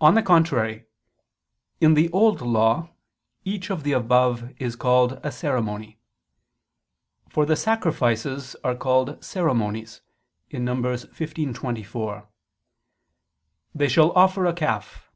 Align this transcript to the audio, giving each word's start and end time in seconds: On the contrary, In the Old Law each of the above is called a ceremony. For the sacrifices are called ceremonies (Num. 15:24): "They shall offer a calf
On 0.00 0.14
the 0.14 0.22
contrary, 0.22 0.86
In 1.78 1.92
the 1.92 2.08
Old 2.10 2.40
Law 2.40 2.88
each 3.44 3.68
of 3.68 3.82
the 3.82 3.92
above 3.92 4.50
is 4.58 4.76
called 4.76 5.20
a 5.22 5.30
ceremony. 5.30 5.98
For 7.28 7.44
the 7.44 7.54
sacrifices 7.54 8.56
are 8.64 8.74
called 8.74 9.22
ceremonies 9.22 10.00
(Num. 10.50 10.82
15:24): 10.82 12.26
"They 13.74 13.88
shall 13.88 14.10
offer 14.12 14.46
a 14.46 14.54
calf 14.54 15.10